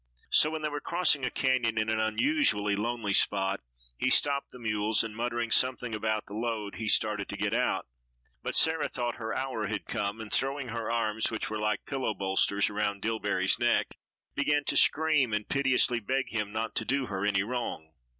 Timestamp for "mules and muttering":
4.57-5.51